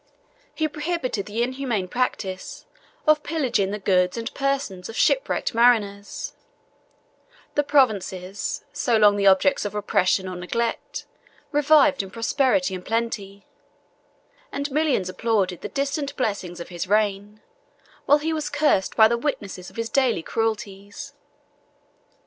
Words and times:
He 0.55 0.67
prohibited 0.67 1.27
the 1.27 1.43
inhuman 1.43 1.87
practice 1.87 2.65
of 3.05 3.21
pillaging 3.21 3.69
the 3.69 3.77
goods 3.77 4.17
and 4.17 4.33
persons 4.33 4.89
of 4.89 4.95
shipwrecked 4.97 5.53
mariners; 5.53 6.33
the 7.53 7.61
provinces, 7.61 8.63
so 8.73 8.97
long 8.97 9.15
the 9.15 9.27
objects 9.27 9.63
of 9.63 9.75
oppression 9.75 10.27
or 10.27 10.35
neglect, 10.35 11.05
revived 11.51 12.01
in 12.01 12.09
prosperity 12.09 12.73
and 12.73 12.83
plenty; 12.83 13.45
and 14.51 14.71
millions 14.71 15.07
applauded 15.07 15.61
the 15.61 15.69
distant 15.69 16.15
blessings 16.15 16.59
of 16.59 16.69
his 16.69 16.87
reign, 16.87 17.39
while 18.07 18.17
he 18.17 18.33
was 18.33 18.49
cursed 18.49 18.95
by 18.95 19.07
the 19.07 19.19
witnesses 19.19 19.69
of 19.69 19.75
his 19.75 19.87
daily 19.91 20.23
cruelties. 20.23 21.13